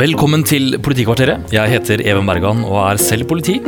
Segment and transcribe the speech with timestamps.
[0.00, 1.50] Velkommen til Politikvarteret.
[1.52, 3.58] Jeg heter Even Bergan og er selv politi.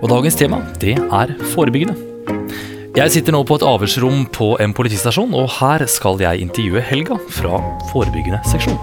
[0.00, 1.92] Og dagens tema, det er forebyggende.
[2.96, 7.18] Jeg sitter nå på et avhørsrom på en politistasjon, og her skal jeg intervjue Helga
[7.28, 7.58] fra
[7.90, 8.78] forebyggende seksjon.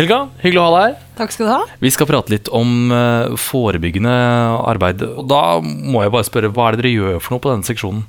[0.00, 0.96] Helga, hyggelig å ha deg her.
[1.20, 1.60] Takk skal du ha.
[1.84, 4.16] Vi skal prate litt om eh, forebyggende
[4.64, 5.04] arbeid.
[5.12, 7.68] Og da må jeg bare spørre, hva er det dere gjør for noe på denne
[7.68, 8.08] seksjonen?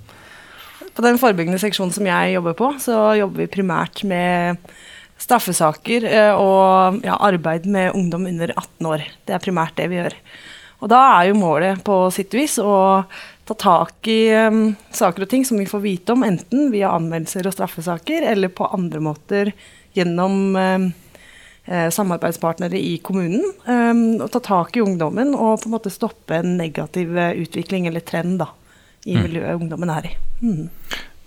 [0.96, 4.60] På den forebyggende seksjonen som jeg jobber på, så jobber vi primært med
[5.22, 9.06] straffesaker eh, og ja, arbeid med ungdom under 18 år.
[9.26, 10.18] Det er primært det vi gjør.
[10.82, 13.04] Og da er jo målet på sitt vis å
[13.46, 17.46] ta tak i um, saker og ting som vi får vite om, enten via anmeldelser
[17.46, 19.52] og straffesaker, eller på andre måter
[19.94, 20.88] gjennom um,
[21.70, 23.46] samarbeidspartnere i kommunen.
[23.68, 28.02] Um, og ta tak i ungdommen og på en måte stoppe en negativ utvikling eller
[28.08, 28.50] trend da,
[29.06, 29.24] i mm.
[29.28, 30.18] miljøet ungdommen er i.
[30.42, 30.68] Mm.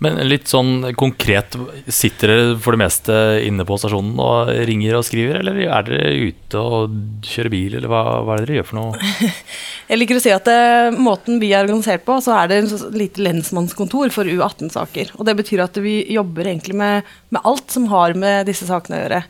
[0.03, 1.55] Men litt sånn konkret,
[1.87, 3.15] sitter dere for det meste
[3.47, 7.91] inne på stasjonen og ringer og skriver, eller er dere ute og kjører bil, eller
[7.91, 9.13] hva, hva er det dere gjør for noe?
[9.89, 12.59] Jeg liker å si at det, eh, måten vi er organisert på, så er det
[12.65, 15.15] et lite lensmannskontor for U18-saker.
[15.15, 18.99] Og det betyr at vi jobber egentlig med, med alt som har med disse sakene
[18.99, 19.21] å gjøre.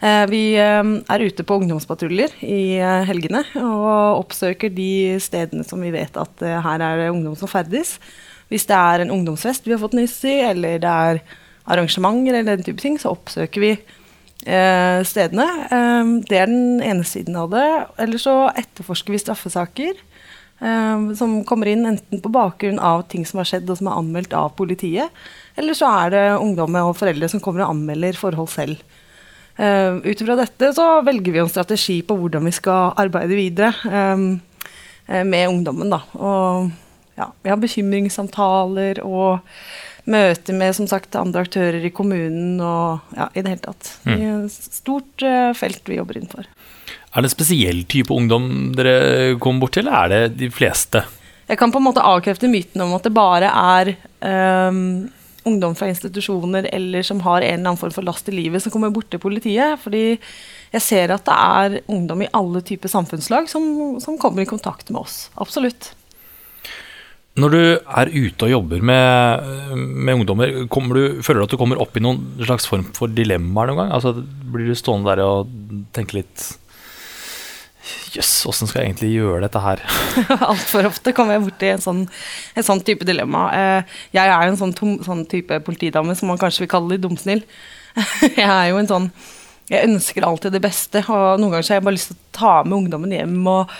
[0.00, 5.94] Eh, vi eh, er ute på ungdomspatruljer i helgene og oppsøker de stedene som vi
[5.94, 7.96] vet at her er det ungdom som ferdes.
[8.52, 11.22] Hvis det er en ungdomsfest vi har fått nyss i, eller det er
[11.66, 15.46] arrangementer, eller den type ting, så oppsøker vi eh, stedene.
[15.66, 17.66] Eh, det er den ene siden av det.
[18.02, 23.42] Eller så etterforsker vi straffesaker eh, som kommer inn enten på bakgrunn av ting som
[23.42, 25.24] har skjedd og som er anmeldt av politiet,
[25.58, 28.78] eller så er det ungdom og foreldre som kommer og anmelder forhold selv.
[29.56, 33.72] Uh, Ut ifra dette så velger vi en strategi på hvordan vi skal arbeide videre
[33.88, 34.28] um,
[35.06, 35.92] med ungdommen.
[35.92, 36.02] Da.
[36.18, 36.70] Og
[37.16, 39.46] ja, vi har bekymringssamtaler og
[40.06, 43.92] møter med som sagt, andre aktører i kommunen og ja, i det hele tatt.
[44.04, 44.12] Mm.
[44.12, 46.48] Det er et stort uh, felt vi jobber innenfor.
[47.16, 51.02] Er det en spesiell type ungdom dere kommer bort til, eller er det de fleste?
[51.46, 53.92] Jeg kan på en måte avkrefte myten om at det bare er
[54.68, 55.06] um,
[55.46, 58.74] ungdom fra institusjoner eller som har en eller annen form for last i livet, som
[58.74, 59.78] kommer bort til politiet.
[59.82, 60.04] Fordi
[60.72, 64.90] jeg ser at det er ungdom i alle typer samfunnslag som, som kommer i kontakt
[64.90, 65.26] med oss.
[65.40, 65.92] Absolutt.
[67.36, 71.80] Når du er ute og jobber med, med ungdommer, du, føler du at du kommer
[71.84, 73.90] opp i noen slags form for dilemmaer noen gang?
[73.92, 74.14] Altså,
[74.52, 75.50] blir du stående der og
[75.96, 76.46] tenke litt
[77.86, 79.82] Jøss, yes, åssen skal jeg egentlig gjøre dette her?
[80.50, 82.02] Altfor ofte kommer jeg borti en sånn,
[82.56, 83.46] en sånn type dilemma.
[83.54, 86.94] Eh, jeg er jo en sånn, tom, sånn type politidame som man kanskje vil kalle
[86.94, 87.44] litt dumsnill.
[88.36, 89.06] Jeg er jo en sånn
[89.70, 92.50] Jeg ønsker alltid det beste, og noen ganger har jeg bare lyst til å ta
[92.66, 93.72] med ungdommen hjem og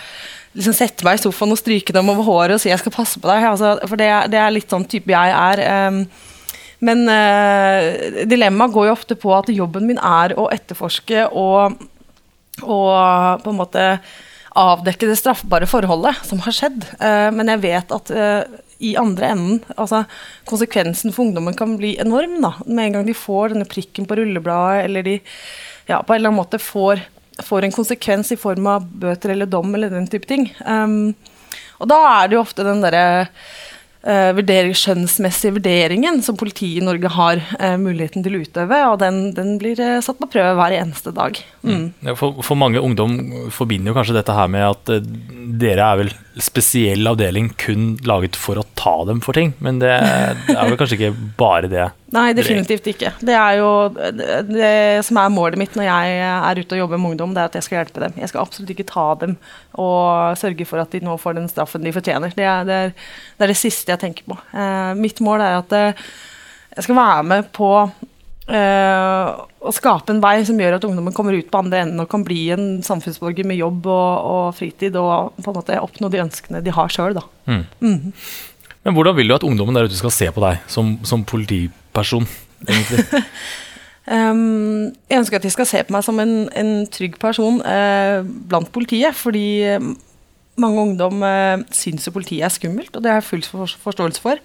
[0.56, 3.20] liksom sette meg i sofaen og stryke dem over håret og si jeg skal passe
[3.20, 3.44] på deg.
[3.44, 5.62] Altså, for det, det, er litt sånn type jeg er.
[5.86, 6.00] Um,
[6.86, 11.76] men uh, dilemmaet går jo ofte på at jobben min er å etterforske og,
[12.62, 13.88] og på en måte
[14.56, 16.86] avdekke det straffbare forholdet som har skjedd.
[17.00, 20.02] Uh, men jeg vet at uh, i andre enden, altså
[20.48, 22.38] konsekvensen for ungdommen kan bli enorm.
[22.44, 25.18] da, Med en gang de får denne prikken på rullebladet, eller de
[25.86, 27.04] ja, på en eller annen måte får
[27.44, 30.48] får en konsekvens i form av bøter eller dom eller den type ting.
[30.64, 31.14] Um,
[31.76, 33.26] og da er det jo ofte den derre
[34.06, 39.00] uh, vurdering, skjønnsmessige vurderingen som politiet i Norge har uh, muligheten til å utøve, og
[39.02, 41.40] den, den blir uh, satt på prøve hver eneste dag.
[41.62, 41.90] Mm.
[41.90, 42.14] mm.
[42.18, 43.18] For, for, mange ungdom
[43.52, 44.94] forbinder jo kanskje dette her med at
[45.60, 49.92] dere er vel spesiell avdeling kun laget for å ta dem for ting, men det
[49.92, 51.90] er vel kanskje ikke bare det?
[52.14, 53.10] Nei, definitivt ikke.
[53.18, 57.12] Det er jo det som er målet mitt når jeg er ute og jobber med
[57.12, 58.14] ungdom, det er at jeg skal hjelpe dem.
[58.22, 59.34] Jeg skal absolutt ikke ta dem
[59.74, 62.34] og sørge for at de nå får den straffen de fortjener.
[62.36, 64.38] Det er det, er, det, er det siste jeg tenker på.
[64.54, 66.06] Eh, mitt mål er at eh,
[66.76, 67.70] jeg skal være med på
[68.54, 69.30] eh,
[69.66, 72.24] å skape en vei som gjør at ungdommen kommer ut på andre enden og kan
[72.26, 76.62] bli en samfunnsborger med jobb og, og fritid og på en måte oppnå de ønskene
[76.62, 77.18] de har sjøl.
[77.50, 77.64] Mm.
[77.80, 78.12] Mm.
[78.86, 82.22] Men hvordan vil du at ungdommen der ute skal se på deg som, som politiperson?
[84.06, 88.22] um, jeg ønsker at de skal se på meg som en, en trygg person uh,
[88.22, 89.18] blant politiet.
[89.18, 89.90] Fordi eh,
[90.62, 94.38] mange ungdom uh, syns jo politiet er skummelt, og det har jeg full forståelse for.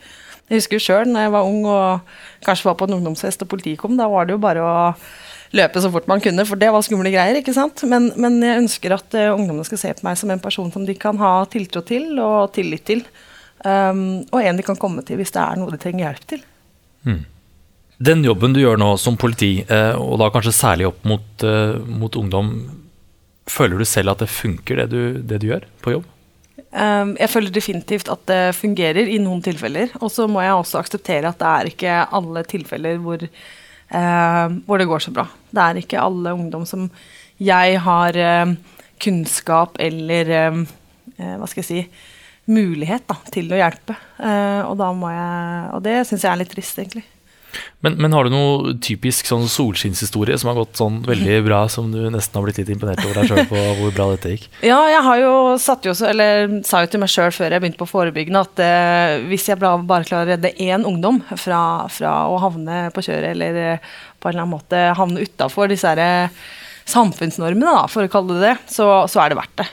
[0.49, 3.53] Jeg husker jo sjøl da jeg var ung og kanskje var på en ungdomsfest og
[3.53, 3.93] politiet kom.
[3.99, 4.75] Da var det jo bare å
[5.53, 7.38] løpe så fort man kunne, for det var skumle greier.
[7.38, 7.85] ikke sant?
[7.85, 10.89] Men, men jeg ønsker at uh, ungdommene skal se på meg som en person som
[10.89, 13.05] de kan ha tiltro til og tillit til.
[13.61, 16.45] Um, og en de kan komme til hvis det er noe de trenger hjelp til.
[17.05, 17.21] Mm.
[18.01, 21.77] Den jobben du gjør nå som politi, eh, og da kanskje særlig opp mot, uh,
[21.85, 22.47] mot ungdom,
[23.45, 26.07] føler du selv at det funker, det du, det du, gjør på jobb?
[26.71, 29.93] Um, jeg føler definitivt at det fungerer i noen tilfeller.
[30.01, 34.81] Og så må jeg også akseptere at det er ikke alle tilfeller hvor, uh, hvor
[34.81, 35.27] det går så bra.
[35.53, 36.89] Det er ikke alle ungdom som
[37.37, 38.55] jeg har uh,
[39.03, 40.65] kunnskap eller uh,
[41.19, 41.83] hva skal jeg si
[42.49, 43.95] mulighet da, til å hjelpe.
[44.21, 47.05] og, da må jeg, og det syns jeg er litt trist, egentlig.
[47.81, 51.89] Men, men, har du noe typisk sånn solskinnshistorie som har gått sånn veldig bra, som
[51.93, 54.47] du nesten har blitt litt imponert over deg sjøl på hvor bra dette gikk?
[54.71, 57.81] Ja, jeg har jo satt jo, eller sa jo til meg sjøl før jeg begynte
[57.81, 61.61] på forebyggende at eh, hvis jeg bare klarer å redde én ungdom fra,
[61.91, 63.89] fra, å havne på kjøret eller eh,
[64.21, 66.45] på en eller annen måte havne utafor disse her, eh,
[66.91, 69.67] samfunnsnormene, da, for å kalle det det, så, så er det verdt det.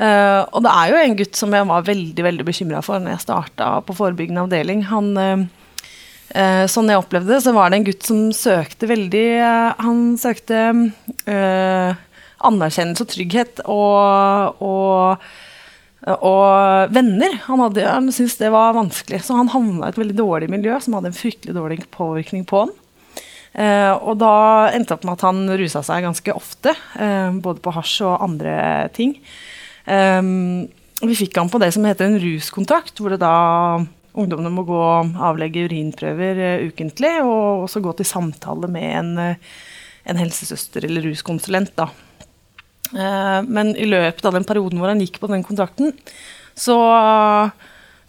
[0.00, 3.18] Uh, og det er jo en gutt som jeg var veldig veldig bekymra for når
[3.18, 4.84] jeg starta på forebyggende avdeling.
[4.88, 9.26] Han uh, sånn jeg opplevde det, så var det en gutt som søkte veldig
[9.82, 10.60] Han søkte
[12.46, 15.24] anerkjennelse og trygghet og, og,
[16.14, 17.34] og venner.
[17.48, 20.78] Han, hadde, han syntes det var vanskelig, så han havna i et veldig dårlig miljø
[20.80, 22.72] som hadde en fryktelig dårlig påvirkning på han.
[23.50, 27.62] Eh, og da endte det opp med at han rusa seg ganske ofte, eh, både
[27.64, 28.54] på hasj og andre
[28.94, 29.16] ting.
[29.90, 30.22] Eh,
[31.00, 33.34] vi fikk han på det som heter en ruskontrakt, hvor det da
[34.18, 39.10] ungdommene må gå og avlegge urinprøver uh, ukentlig, og også gå til samtale med en,
[39.18, 39.50] uh,
[40.10, 41.72] en helsesøster eller ruskonsulent.
[41.78, 41.88] Da.
[42.90, 45.94] Uh, men i løpet av den perioden hvor han gikk på den kontrakten,
[46.58, 46.76] så,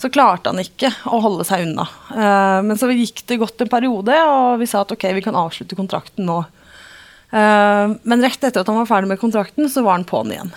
[0.01, 1.85] så klarte han ikke å holde seg unna.
[2.65, 5.77] men så gikk det godt en periode, og vi sa at ok, vi kan avslutte
[5.77, 6.41] kontrakten nå.
[7.31, 10.49] Men rett etter at han var ferdig med kontrakten, så var han på'n igjen.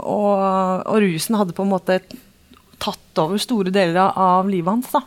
[0.00, 0.44] og,
[0.88, 1.98] og rusen hadde på en måte
[2.82, 4.88] tatt over store deler av livet hans.
[4.94, 5.02] da.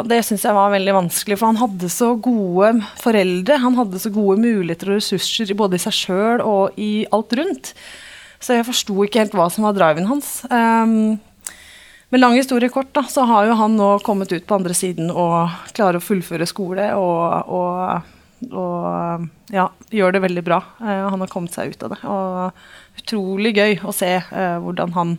[0.00, 2.70] Og det syns jeg var veldig vanskelig, for han hadde så gode
[3.02, 3.58] foreldre.
[3.60, 7.74] Han hadde så gode muligheter og ressurser både i seg sjøl og i alt rundt.
[8.40, 10.38] Så jeg forsto ikke helt hva som var driven hans.
[12.10, 15.12] Med lang historie kort, da, så har jo han nå kommet ut på andre siden
[15.12, 18.08] og klarer å fullføre skole og, og,
[18.48, 20.60] og ja, gjør det veldig bra.
[20.80, 22.00] Uh, han har kommet seg ut av det.
[22.08, 25.16] Og utrolig gøy å se uh, hvordan han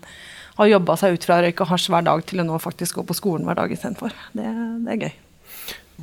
[0.58, 3.08] har jobba seg ut fra røyk og hasj hver dag til å nå faktisk gå
[3.08, 4.16] på skolen hver dag istedenfor.
[4.38, 4.48] Det,
[4.86, 5.14] det er gøy.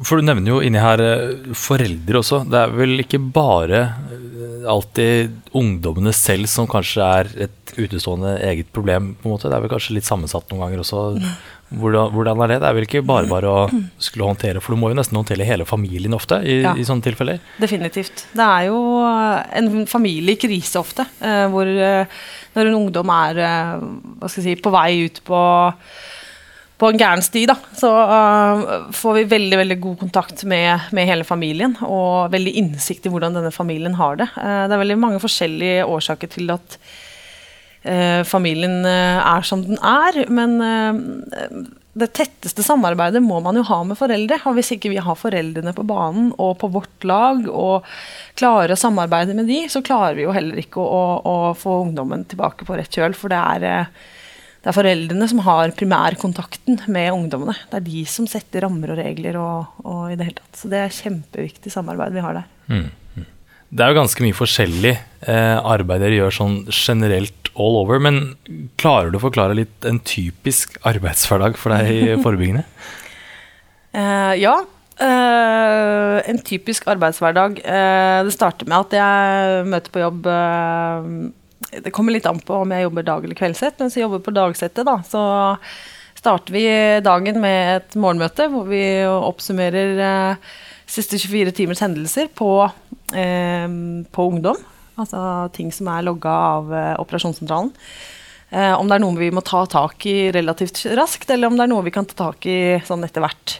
[0.07, 2.45] For Du nevner jo inni her eh, foreldre også.
[2.47, 3.81] Det er vel ikke bare
[4.15, 9.15] eh, alltid ungdommene selv som kanskje er et utestående eget problem?
[9.19, 9.51] på en måte.
[9.51, 11.03] Det er vel kanskje litt sammensatt noen ganger også.
[11.69, 12.59] Hvordan, hvordan er det?
[12.63, 13.65] Det er vel ikke bare bare å
[14.01, 17.05] skulle håndtere, for du må jo nesten håndtere hele familien ofte i, ja, i sånne
[17.05, 17.43] tilfeller?
[17.61, 18.27] Definitivt.
[18.33, 24.31] Det er jo en familie i krise ofte, eh, hvor når en ungdom er hva
[24.31, 25.43] skal jeg si, på vei ut på
[26.79, 31.09] på en gæren sti, da, så uh, får vi veldig veldig god kontakt med, med,
[31.11, 31.75] hele familien.
[31.83, 34.29] Og veldig innsikt i hvordan denne familien har det.
[34.37, 36.79] Uh, det er veldig mange forskjellige årsaker til at
[38.29, 40.25] familien er som den er.
[40.35, 40.59] Men
[41.99, 44.39] det tetteste samarbeidet må man jo ha med foreldre.
[44.49, 47.87] Og hvis ikke vi har foreldrene på banen og på vårt lag og
[48.39, 51.81] klarer å samarbeide med de, så klarer vi jo heller ikke å, å, å få
[51.87, 53.17] ungdommen tilbake på rett kjøl.
[53.19, 53.91] For det er
[54.59, 57.55] det er foreldrene som har primærkontakten med ungdommene.
[57.71, 60.59] Det er de som setter rammer og regler og, og i det hele tatt.
[60.59, 62.49] Så det er kjempeviktig samarbeid vi har der.
[62.67, 62.89] Mm.
[63.15, 63.29] mm.
[63.69, 68.01] Det er jo ganske mye forskjellig eh, arbeid dere gjør sånn generelt all over.
[68.03, 68.37] Men
[68.81, 72.65] klarer du å forklare litt en typisk arbeidshverdag for deg i forebyggende?
[73.99, 74.57] uh, ja.
[74.99, 77.61] Uh, en typisk arbeidshverdag.
[77.63, 80.33] Uh, det starter med at jeg møter på jobb
[81.69, 83.79] det kommer litt an på om jeg jobber dag- eller kveldssett.
[83.81, 85.23] Mens jeg jobber på dagsettet, da, så
[86.19, 86.65] starter vi
[87.05, 90.49] dagen med et morgenmøte hvor vi oppsummerer eh,
[90.89, 92.51] siste 24 timers hendelser på,
[93.15, 93.69] eh,
[94.11, 94.59] på ungdom.
[94.99, 95.21] Altså
[95.55, 97.73] ting som er logga av eh, operasjonssentralen.
[98.51, 101.67] Eh, om det er noe vi må ta tak i relativt raskt, eller om det
[101.67, 103.59] er noe vi kan ta tak i sånn etter hvert.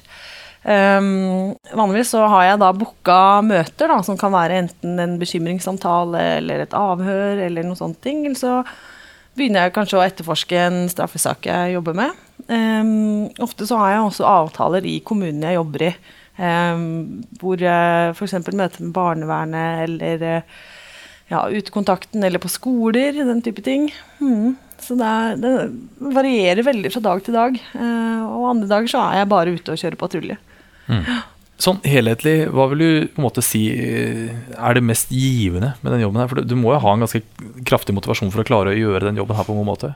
[0.69, 6.23] Um, vanligvis så har jeg da booka møter, da, som kan være enten en bekymringssamtale
[6.41, 8.25] eller et avhør eller noen sånne ting.
[8.27, 8.55] Eller så
[9.39, 12.25] begynner jeg kanskje å etterforske en straffesak jeg jobber med.
[12.49, 15.93] Um, ofte så har jeg også avtaler i kommunen jeg jobber i,
[16.41, 16.89] um,
[17.41, 18.39] hvor jeg f.eks.
[18.49, 20.43] møter med barnevernet eller
[21.29, 23.89] ja, utekontakten eller på skoler, den type ting.
[24.21, 24.57] Mm.
[24.81, 25.55] Så det, er, det,
[26.15, 27.59] varierer veldig fra dag til dag.
[27.59, 30.39] Eh, og andre dager så er jeg bare ute og kjører patrulje.
[30.89, 31.03] Mm.
[31.59, 35.97] Sånn helhetlig, hva vil du på en måte si eh, er det mest givende med
[35.97, 36.31] den jobben her?
[36.31, 37.23] For du må jo ha en ganske
[37.67, 39.93] kraftig motivasjon for å klare å gjøre den jobben her på en god måte?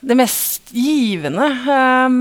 [0.00, 2.14] Det mest givende um,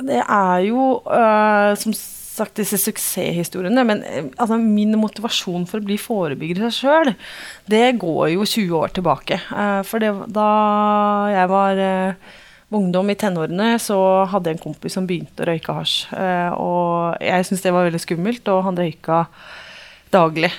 [0.00, 1.92] Det er jo uh, som
[2.36, 7.12] sagt disse suksesshistoriene, men eh, altså, min motivasjon for å bli forebygger sjøl,
[7.70, 9.40] det går jo 20 år tilbake.
[9.40, 10.48] Eh, for det, da
[11.32, 12.32] jeg var eh,
[12.76, 13.98] ungdom i tenårene, så
[14.30, 16.00] hadde jeg en kompis som begynte å røyke hasj.
[16.58, 19.20] Og jeg syntes det var veldig skummelt, og han røyka
[20.10, 20.50] daglig.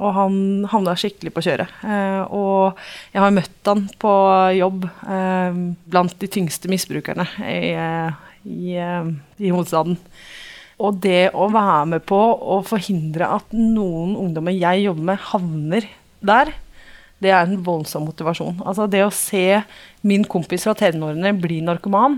[0.00, 0.36] Og han
[0.72, 1.72] havna skikkelig på kjøret.
[1.84, 2.78] Eh, og
[3.12, 4.12] jeg har møtt han på
[4.56, 5.60] jobb eh,
[5.92, 7.74] blant de tyngste misbrukerne i,
[8.44, 9.98] i, i, hovedstaden.
[10.80, 15.88] Og det å være med på å forhindre at noen ungdommer jeg jobber med, havner
[16.24, 16.54] der,
[17.20, 18.62] det er en voldsom motivasjon.
[18.64, 19.60] Altså det å se
[20.06, 22.16] min kompis fra tenårene bli narkoman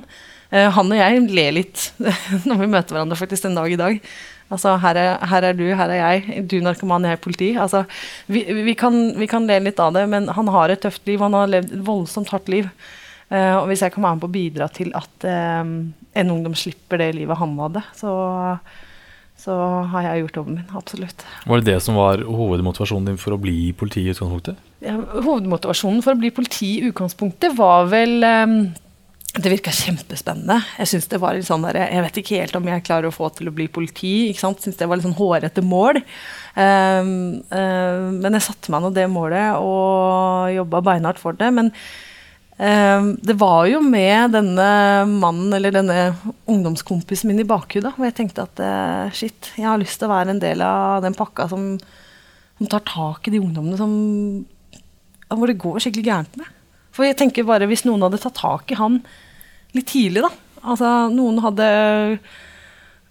[0.52, 1.88] Han og jeg ler litt
[2.46, 3.98] når vi møter hverandre faktisk en dag i dag.
[4.52, 6.42] Altså, her er, her er, du, her er jeg.
[6.50, 7.50] Du narkoman, jeg er politi.
[7.56, 7.84] Altså,
[8.28, 11.22] vi, vi, kan, vi, kan, le litt av det, men han har et tøft liv.
[11.24, 12.68] Han har levd et voldsomt hardt liv.
[13.32, 16.56] Uh, og hvis jeg kan være med på å bidra til at uh, en ungdom
[16.58, 18.12] slipper det livet han hadde, så,
[19.40, 19.56] så
[19.94, 20.68] har jeg gjort jobben min.
[20.76, 21.24] Absolutt.
[21.48, 24.60] Var det det som var hovedmotivasjonen din for å bli politi i utgangspunktet?
[24.84, 28.56] Ja, hovedmotivasjonen for å bli politi i utgangspunktet var vel um,
[29.32, 30.58] det virka kjempespennende.
[30.76, 33.14] Jeg synes det var litt sånn der, jeg vet ikke helt om jeg klarer å
[33.16, 34.28] få til å bli politi.
[34.28, 34.60] ikke sant?
[34.60, 36.02] Syns det var litt sånn hårete mål.
[36.52, 41.48] Um, um, men jeg satte meg nå det målet og jobba beinhardt for det.
[41.56, 41.72] Men
[42.62, 44.66] det var jo med denne
[45.10, 45.96] mannen eller denne
[46.46, 50.12] ungdomskompisen min i bakhudet hvor jeg tenkte at uh, shit, jeg har lyst til å
[50.12, 51.72] være en del av den pakka som,
[52.60, 53.96] som tar tak i de ungdommene som,
[55.32, 56.54] hvor det går skikkelig gærent med.
[56.94, 59.00] For jeg tenker bare hvis noen hadde tatt tak i han
[59.74, 60.30] litt tidlig, da.
[60.62, 61.66] Altså noen hadde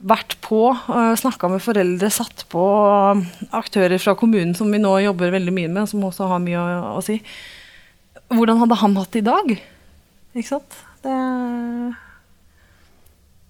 [0.02, 2.62] vært på, uh, snakka med foreldre, satt på
[3.52, 6.94] aktører fra kommunen som vi nå jobber veldig mye med, som også har mye å,
[7.02, 7.20] å si.
[8.32, 9.54] Hvordan hadde han hatt det i dag?
[10.36, 10.82] Ikke sant?
[11.04, 11.16] Det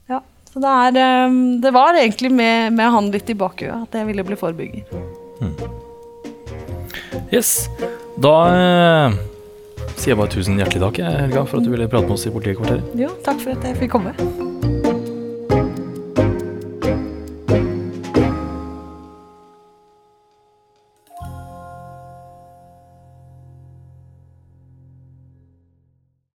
[0.10, 0.22] Ja.
[0.52, 4.10] Så det er um, Det var egentlig med, med han litt i bakhuet at jeg
[4.10, 4.88] ville bli forebygger.
[5.42, 5.58] Hmm.
[7.32, 7.70] Yes.
[8.22, 9.28] Da uh
[10.02, 12.34] sier jeg bare tusen hjertelig takk Helga, for at du ville prate med oss i
[12.34, 12.96] Politikvarteret.
[12.98, 14.50] Jo, takk for at jeg fikk komme.